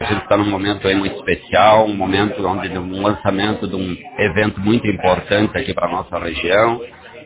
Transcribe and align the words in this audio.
A 0.00 0.04
gente 0.04 0.22
está 0.22 0.36
num 0.36 0.48
momento 0.48 0.86
aí 0.86 0.94
muito 0.94 1.16
especial, 1.16 1.86
um 1.86 1.96
momento 1.96 2.46
onde 2.46 2.78
um 2.78 3.02
lançamento 3.02 3.66
de 3.66 3.74
um 3.74 3.96
evento 4.16 4.60
muito 4.60 4.86
importante 4.86 5.58
aqui 5.58 5.74
para 5.74 5.88
a 5.88 5.90
nossa 5.90 6.16
região, 6.20 6.80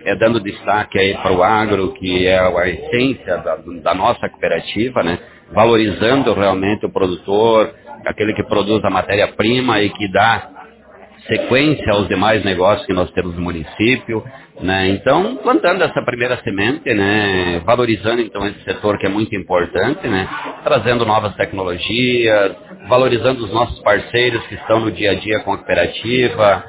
é 0.07 0.17
dando 0.17 0.41
destaque 0.41 0.99
aí 0.99 1.15
para 1.15 1.33
o 1.33 1.43
agro, 1.43 1.93
que 1.93 2.27
é 2.27 2.39
a 2.39 2.69
essência 2.69 3.37
da, 3.39 3.57
da 3.57 3.95
nossa 3.95 4.27
cooperativa, 4.27 5.03
né? 5.03 5.19
valorizando 5.53 6.33
realmente 6.33 6.87
o 6.87 6.91
produtor, 6.91 7.75
aquele 8.07 8.33
que 8.33 8.43
produz 8.43 8.83
a 8.85 8.91
matéria-prima 8.91 9.83
e 9.83 9.91
que 9.91 10.11
dá 10.11 10.52
sequência 11.27 11.93
aos 11.93 12.09
demais 12.09 12.45
negócios 12.45 12.87
que 12.87 12.93
nós 12.93 13.11
temos 13.13 13.35
no 13.35 13.43
município, 13.43 14.25
né? 14.61 14.89
Então, 14.89 15.37
plantando 15.37 15.83
essa 15.83 16.03
primeira 16.03 16.37
semente, 16.43 16.93
né? 16.93 17.61
Valorizando 17.65 18.21
então 18.21 18.47
esse 18.47 18.63
setor 18.65 18.99
que 18.99 19.07
é 19.07 19.09
muito 19.09 19.35
importante, 19.35 20.07
né? 20.07 20.29
Trazendo 20.65 21.05
novas 21.07 21.35
tecnologias, 21.37 22.53
valorizando 22.89 23.45
os 23.45 23.53
nossos 23.53 23.81
parceiros 23.81 24.47
que 24.47 24.55
estão 24.55 24.81
no 24.81 24.91
dia 24.91 25.13
a 25.13 25.15
dia 25.15 25.41
com 25.41 25.53
a 25.53 25.57
cooperativa, 25.59 26.65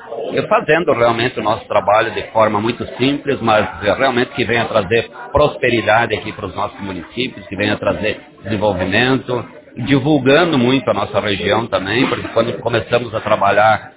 fazendo 0.48 0.94
realmente 0.94 1.40
o 1.40 1.44
nosso 1.44 1.68
trabalho 1.68 2.12
de 2.12 2.24
forma 2.32 2.60
muito 2.60 2.86
simples, 2.98 3.40
mas 3.42 3.68
realmente 3.82 4.32
que 4.32 4.46
venha 4.46 4.66
trazer 4.66 5.10
prosperidade 5.32 6.16
aqui 6.16 6.32
para 6.32 6.46
os 6.46 6.56
nossos 6.56 6.80
municípios, 6.80 7.46
que 7.48 7.56
venha 7.56 7.76
trazer 7.78 8.20
desenvolvimento, 8.44 9.46
divulgando 9.78 10.58
muito 10.58 10.90
a 10.90 10.94
nossa 10.94 11.20
região 11.20 11.68
também, 11.68 12.08
porque 12.08 12.28
quando 12.30 12.54
começamos 12.60 13.14
a 13.14 13.20
trabalhar 13.20 13.93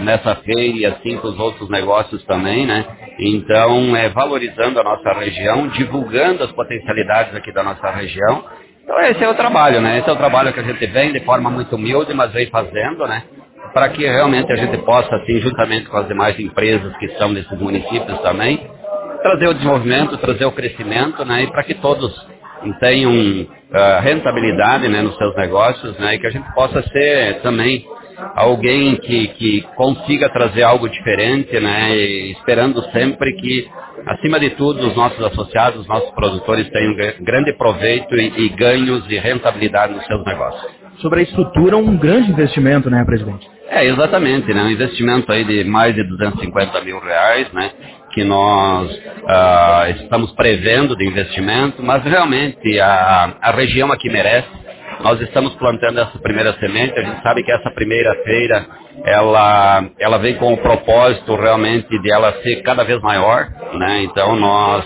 nessa 0.00 0.34
feira 0.36 0.76
e 0.76 0.84
assim 0.84 1.16
com 1.18 1.28
os 1.28 1.38
outros 1.38 1.70
negócios 1.70 2.24
também, 2.24 2.66
né? 2.66 2.84
Então, 3.18 3.96
é, 3.96 4.08
valorizando 4.08 4.80
a 4.80 4.84
nossa 4.84 5.12
região, 5.12 5.68
divulgando 5.68 6.44
as 6.44 6.52
potencialidades 6.52 7.34
aqui 7.34 7.52
da 7.52 7.62
nossa 7.62 7.90
região. 7.90 8.44
Então, 8.82 9.00
esse 9.02 9.22
é 9.22 9.28
o 9.28 9.34
trabalho, 9.34 9.80
né? 9.80 9.98
Esse 9.98 10.08
é 10.08 10.12
o 10.12 10.16
trabalho 10.16 10.52
que 10.52 10.60
a 10.60 10.62
gente 10.64 10.86
vem 10.86 11.12
de 11.12 11.20
forma 11.20 11.50
muito 11.50 11.76
humilde, 11.76 12.12
mas 12.14 12.32
vem 12.32 12.46
fazendo, 12.46 13.06
né? 13.06 13.22
Para 13.72 13.88
que 13.90 14.04
realmente 14.04 14.52
a 14.52 14.56
gente 14.56 14.78
possa, 14.78 15.14
assim, 15.16 15.40
juntamente 15.40 15.88
com 15.88 15.96
as 15.98 16.08
demais 16.08 16.38
empresas 16.40 16.96
que 16.96 17.06
estão 17.06 17.28
nesses 17.28 17.58
municípios 17.58 18.18
também, 18.20 18.66
trazer 19.22 19.48
o 19.48 19.54
desenvolvimento, 19.54 20.16
trazer 20.18 20.44
o 20.46 20.52
crescimento, 20.52 21.24
né? 21.24 21.42
E 21.42 21.46
para 21.48 21.62
que 21.64 21.74
todos 21.74 22.12
tenham 22.80 23.12
uh, 23.12 24.00
rentabilidade 24.02 24.88
né, 24.88 25.02
nos 25.02 25.16
seus 25.16 25.36
negócios, 25.36 25.96
né? 25.98 26.14
E 26.14 26.18
que 26.18 26.26
a 26.26 26.30
gente 26.30 26.52
possa 26.54 26.82
ser 26.88 27.40
também 27.42 27.84
alguém 28.34 28.96
que, 28.96 29.28
que 29.28 29.62
consiga 29.76 30.28
trazer 30.28 30.62
algo 30.62 30.88
diferente, 30.88 31.58
né? 31.60 31.96
E 31.96 32.32
esperando 32.32 32.82
sempre 32.90 33.32
que, 33.34 33.68
acima 34.06 34.38
de 34.40 34.50
tudo, 34.50 34.86
os 34.88 34.96
nossos 34.96 35.22
associados, 35.24 35.80
os 35.80 35.86
nossos 35.86 36.10
produtores 36.10 36.68
tenham 36.70 36.94
grande 37.20 37.52
proveito 37.54 38.14
e, 38.16 38.46
e 38.46 38.48
ganhos 38.50 39.04
e 39.08 39.18
rentabilidade 39.18 39.94
nos 39.94 40.04
seus 40.06 40.24
negócios. 40.24 40.72
Sobre 41.00 41.20
a 41.20 41.22
estrutura, 41.22 41.76
um 41.76 41.96
grande 41.96 42.30
investimento, 42.30 42.90
né, 42.90 43.04
presidente? 43.04 43.48
É, 43.70 43.84
exatamente, 43.84 44.52
né? 44.52 44.62
Um 44.62 44.70
investimento 44.70 45.30
aí 45.30 45.44
de 45.44 45.62
mais 45.64 45.94
de 45.94 46.02
250 46.02 46.80
mil 46.80 46.98
reais, 46.98 47.52
né? 47.52 47.70
Que 48.12 48.24
nós 48.24 48.90
uh, 48.90 50.02
estamos 50.02 50.32
prevendo 50.32 50.96
de 50.96 51.06
investimento, 51.06 51.82
mas 51.82 52.02
realmente 52.02 52.80
a, 52.80 53.36
a 53.40 53.50
região 53.52 53.92
aqui 53.92 54.08
merece 54.08 54.48
nós 55.00 55.20
estamos 55.20 55.54
plantando 55.54 56.00
essa 56.00 56.18
primeira 56.18 56.52
semente, 56.54 56.98
a 56.98 57.02
gente 57.02 57.22
sabe 57.22 57.42
que 57.42 57.52
essa 57.52 57.70
primeira 57.70 58.14
feira, 58.24 58.66
ela, 59.04 59.84
ela 59.98 60.18
vem 60.18 60.34
com 60.34 60.52
o 60.52 60.58
propósito 60.58 61.36
realmente 61.36 61.88
de 62.00 62.10
ela 62.10 62.32
ser 62.42 62.62
cada 62.62 62.84
vez 62.84 63.00
maior, 63.00 63.48
né? 63.74 64.02
Então 64.02 64.34
nós 64.34 64.84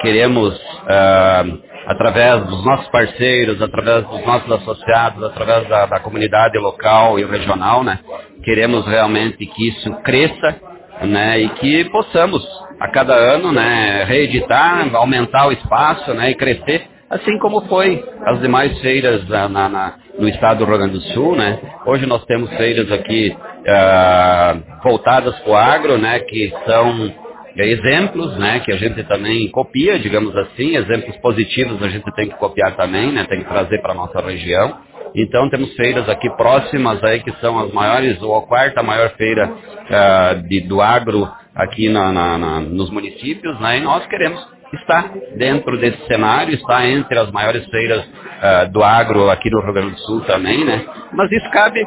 queremos, 0.00 0.54
uh, 0.54 1.62
através 1.86 2.44
dos 2.44 2.64
nossos 2.64 2.88
parceiros, 2.88 3.60
através 3.62 4.06
dos 4.06 4.24
nossos 4.26 4.52
associados, 4.52 5.22
através 5.24 5.66
da, 5.68 5.86
da 5.86 6.00
comunidade 6.00 6.58
local 6.58 7.18
e 7.18 7.24
regional, 7.24 7.82
né? 7.82 7.98
Queremos 8.44 8.86
realmente 8.86 9.46
que 9.46 9.68
isso 9.68 9.90
cresça, 10.02 10.56
né? 11.02 11.40
E 11.40 11.48
que 11.48 11.84
possamos, 11.86 12.46
a 12.78 12.88
cada 12.88 13.14
ano, 13.14 13.50
né, 13.50 14.04
reeditar, 14.04 14.94
aumentar 14.94 15.46
o 15.46 15.52
espaço, 15.52 16.12
né, 16.12 16.32
e 16.32 16.34
crescer 16.34 16.93
assim 17.10 17.38
como 17.38 17.62
foi 17.62 18.04
as 18.24 18.40
demais 18.40 18.78
feiras 18.80 19.28
na, 19.28 19.48
na, 19.48 19.94
no 20.18 20.28
estado 20.28 20.58
do 20.58 20.64
Rio 20.64 20.78
Grande 20.78 20.94
do 20.94 21.00
Sul, 21.12 21.36
né? 21.36 21.58
Hoje 21.86 22.06
nós 22.06 22.24
temos 22.24 22.50
feiras 22.56 22.90
aqui 22.90 23.36
uh, 23.36 24.82
voltadas 24.82 25.34
para 25.40 25.50
o 25.50 25.56
agro, 25.56 25.98
né? 25.98 26.20
Que 26.20 26.52
são 26.66 27.12
exemplos, 27.56 28.36
né? 28.38 28.60
Que 28.60 28.72
a 28.72 28.76
gente 28.76 29.02
também 29.04 29.50
copia, 29.50 29.98
digamos 29.98 30.36
assim, 30.36 30.76
exemplos 30.76 31.16
positivos 31.18 31.82
a 31.82 31.88
gente 31.88 32.10
tem 32.14 32.28
que 32.28 32.36
copiar 32.36 32.76
também, 32.76 33.12
né? 33.12 33.24
Tem 33.28 33.40
que 33.40 33.48
trazer 33.48 33.80
para 33.80 33.92
a 33.92 33.96
nossa 33.96 34.20
região. 34.20 34.78
Então 35.14 35.48
temos 35.48 35.72
feiras 35.74 36.08
aqui 36.08 36.28
próximas 36.36 37.02
aí 37.04 37.20
que 37.22 37.30
são 37.40 37.58
as 37.60 37.72
maiores, 37.72 38.20
ou 38.20 38.36
a 38.36 38.42
quarta 38.42 38.82
maior 38.82 39.10
feira 39.10 39.48
uh, 39.48 40.48
de, 40.48 40.60
do 40.62 40.80
agro 40.80 41.28
aqui 41.54 41.88
na, 41.88 42.10
na, 42.10 42.36
na, 42.36 42.60
nos 42.60 42.90
municípios, 42.90 43.58
né? 43.60 43.78
E 43.78 43.80
nós 43.80 44.04
queremos 44.06 44.53
está 44.74 45.10
dentro 45.36 45.76
desse 45.78 46.06
cenário, 46.06 46.54
está 46.54 46.86
entre 46.86 47.18
as 47.18 47.30
maiores 47.30 47.64
feiras 47.66 48.04
uh, 48.04 48.70
do 48.72 48.82
agro 48.82 49.30
aqui 49.30 49.50
do 49.50 49.60
Rio 49.60 49.72
Grande 49.72 49.92
do 49.92 49.98
Sul 50.00 50.20
também, 50.22 50.64
né? 50.64 50.84
Mas 51.12 51.30
isso 51.32 51.50
cabe 51.50 51.80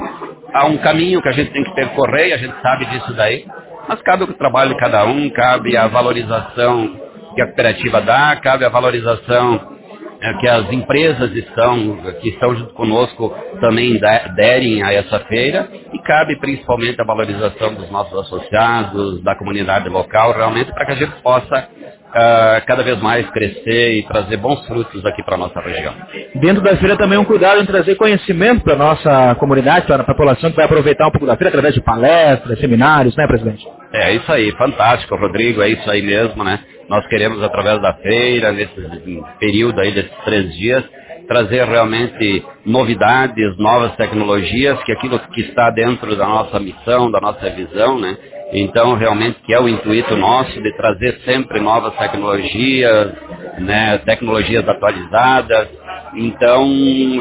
a 0.54 0.66
um 0.66 0.78
caminho 0.78 1.22
que 1.22 1.30
a 1.30 1.34
gente 1.34 1.52
tem 1.52 1.64
que 1.64 1.76
percorrer, 1.76 2.34
a 2.34 2.38
gente 2.38 2.56
sabe 2.62 2.86
disso 2.86 3.14
daí, 3.14 3.46
mas 3.88 4.02
cabe 4.02 4.24
o 4.24 4.34
trabalho 4.34 4.74
de 4.74 4.80
cada 4.80 5.06
um, 5.06 5.30
cabe 5.30 5.78
a 5.78 5.88
valorização 5.88 7.00
que 7.36 7.42
a 7.42 7.48
cooperativa 7.48 8.02
dá, 8.02 8.36
cabe 8.38 8.66
a 8.66 8.70
valorização 8.70 9.78
é, 10.20 10.34
que 10.40 10.48
as 10.48 10.72
empresas 10.72 11.32
estão, 11.36 11.98
que 12.20 12.30
estão 12.30 12.56
junto 12.56 12.74
conosco 12.74 13.36
também 13.62 14.00
derem 14.36 14.82
a 14.82 14.92
essa 14.92 15.20
feira 15.22 15.70
e 15.94 16.00
cabe 16.00 16.36
principalmente 16.40 17.00
a 17.00 17.06
valorização 17.06 17.76
dos 17.76 17.90
nossos 17.92 18.18
associados, 18.22 19.22
da 19.24 19.36
comunidade 19.36 19.88
local, 19.90 20.34
realmente 20.34 20.72
para 20.74 20.86
que 20.88 20.92
a 20.94 20.96
gente 20.96 21.22
possa 21.22 21.70
uh, 22.10 22.66
cada 22.66 22.84
vez 22.84 23.00
mais 23.02 23.30
crescer 23.32 24.00
e 24.00 24.04
trazer 24.04 24.38
bons 24.38 24.66
frutos 24.66 25.06
aqui 25.06 25.24
para 25.24 25.36
a 25.36 25.38
nossa 25.38 25.60
região. 25.60 25.94
Dentro 26.36 26.62
da 26.62 26.76
feira 26.78 26.98
também 26.98 27.18
um 27.18 27.26
cuidado 27.26 27.62
em 27.62 27.66
trazer 27.66 27.96
conhecimento 27.96 28.64
para 28.64 28.74
a 28.74 28.78
nossa 28.78 29.36
comunidade, 29.36 29.86
para 29.86 30.02
a 30.02 30.06
população 30.06 30.50
que 30.50 30.56
vai 30.56 30.66
aproveitar 30.66 31.08
um 31.08 31.12
pouco 31.12 31.26
da 31.26 31.36
feira 31.36 31.50
através 31.50 31.74
de 31.74 31.82
palestras, 31.82 32.60
seminários, 32.60 33.16
né, 33.16 33.28
presidente? 33.28 33.66
É 33.94 34.14
isso 34.14 34.32
aí, 34.32 34.52
fantástico, 34.54 35.16
Rodrigo, 35.16 35.62
é 35.62 35.70
isso 35.70 35.90
aí 35.90 36.02
mesmo, 36.02 36.44
né? 36.44 36.60
Nós 36.90 37.06
queremos, 37.08 37.42
através 37.44 37.82
da 37.82 37.94
feira, 37.96 38.52
nesse 38.52 38.74
período 39.40 39.80
aí 39.80 39.92
desses 39.92 40.12
três 40.24 40.54
dias, 40.56 40.84
trazer 41.28 41.66
realmente 41.66 42.44
novidades, 42.66 43.58
novas 43.58 43.96
tecnologias, 43.96 44.82
que 44.84 44.94
aquilo 44.94 45.20
que 45.20 45.42
está 45.42 45.70
dentro 45.70 46.16
da 46.16 46.26
nossa 46.26 46.60
missão, 46.60 47.12
da 47.12 47.20
nossa 47.20 47.50
visão, 47.50 48.00
né? 48.00 48.18
Então, 48.52 48.96
realmente, 48.96 49.40
que 49.46 49.54
é 49.54 49.60
o 49.60 49.68
intuito 49.68 50.16
nosso 50.16 50.62
de 50.62 50.72
trazer 50.78 51.20
sempre 51.26 51.60
novas 51.60 51.94
tecnologias, 51.98 53.14
né, 53.60 53.98
tecnologias 54.00 54.68
atualizadas. 54.68 55.68
Então, 56.16 56.66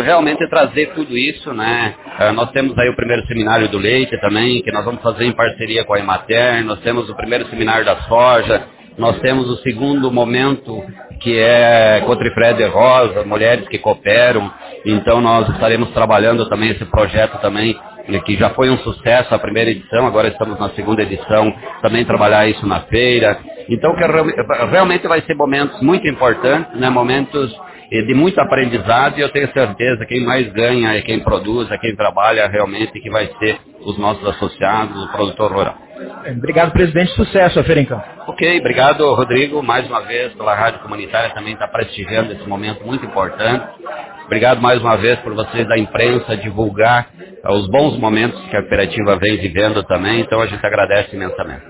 realmente 0.02 0.48
trazer 0.48 0.92
tudo 0.94 1.18
isso, 1.18 1.52
né? 1.52 1.94
Uh, 2.20 2.32
nós 2.32 2.50
temos 2.52 2.78
aí 2.78 2.88
o 2.88 2.96
primeiro 2.96 3.26
seminário 3.26 3.68
do 3.68 3.76
leite 3.76 4.18
também, 4.20 4.62
que 4.62 4.70
nós 4.70 4.84
vamos 4.84 5.02
fazer 5.02 5.24
em 5.24 5.32
parceria 5.32 5.84
com 5.84 5.94
a 5.94 5.98
Emater, 5.98 6.64
nós 6.64 6.78
temos 6.80 7.10
o 7.10 7.16
primeiro 7.16 7.46
seminário 7.48 7.84
da 7.84 7.96
soja, 8.02 8.62
nós 8.96 9.18
temos 9.20 9.50
o 9.50 9.56
segundo 9.56 10.10
momento, 10.10 10.82
que 11.20 11.36
é 11.38 12.02
Cotrifred 12.06 12.62
Rosa, 12.66 13.24
mulheres 13.24 13.68
que 13.68 13.78
cooperam. 13.78 14.50
Então, 14.84 15.20
nós 15.20 15.48
estaremos 15.50 15.90
trabalhando 15.90 16.48
também 16.48 16.70
esse 16.70 16.84
projeto 16.84 17.38
também 17.40 17.76
que 18.24 18.36
já 18.36 18.50
foi 18.50 18.70
um 18.70 18.78
sucesso 18.78 19.34
a 19.34 19.38
primeira 19.38 19.70
edição, 19.70 20.06
agora 20.06 20.28
estamos 20.28 20.58
na 20.58 20.70
segunda 20.70 21.02
edição, 21.02 21.52
também 21.82 22.04
trabalhar 22.04 22.48
isso 22.48 22.66
na 22.66 22.80
feira. 22.80 23.38
Então, 23.68 23.94
que 23.96 24.02
realmente 24.70 25.08
vai 25.08 25.20
ser 25.22 25.34
momentos 25.34 25.80
muito 25.80 26.06
importantes, 26.06 26.78
né? 26.78 26.88
momentos 26.88 27.52
eh, 27.90 28.02
de 28.02 28.14
muito 28.14 28.40
aprendizado 28.40 29.18
e 29.18 29.20
eu 29.22 29.28
tenho 29.30 29.52
certeza 29.52 30.06
que 30.06 30.14
quem 30.14 30.24
mais 30.24 30.52
ganha 30.52 30.94
é 30.96 31.02
quem 31.02 31.20
produz, 31.20 31.70
é 31.70 31.78
quem 31.78 31.94
trabalha 31.96 32.46
realmente, 32.46 33.00
que 33.00 33.10
vai 33.10 33.28
ser 33.38 33.58
os 33.80 33.98
nossos 33.98 34.26
associados, 34.28 35.04
o 35.04 35.08
produtor 35.12 35.52
rural. 35.52 35.86
Obrigado, 36.36 36.72
presidente. 36.72 37.12
Sucesso 37.12 37.62
Campo. 37.64 38.04
Ok, 38.26 38.60
obrigado, 38.60 39.14
Rodrigo, 39.14 39.62
mais 39.62 39.86
uma 39.86 40.00
vez 40.00 40.32
pela 40.34 40.54
Rádio 40.54 40.80
Comunitária 40.80 41.30
também 41.34 41.54
está 41.54 41.66
prestigiando 41.68 42.32
esse 42.32 42.46
momento 42.46 42.84
muito 42.84 43.04
importante. 43.04 43.64
Obrigado 44.26 44.60
mais 44.60 44.80
uma 44.80 44.96
vez 44.96 45.18
por 45.20 45.34
vocês 45.34 45.66
da 45.68 45.78
imprensa 45.78 46.36
divulgar 46.36 47.08
os 47.52 47.68
bons 47.68 47.98
momentos 47.98 48.40
que 48.48 48.56
a 48.56 48.60
cooperativa 48.60 49.16
vem 49.16 49.36
vivendo 49.38 49.82
também, 49.84 50.20
então 50.20 50.40
a 50.40 50.46
gente 50.46 50.64
agradece 50.64 51.14
imensamente. 51.14 51.64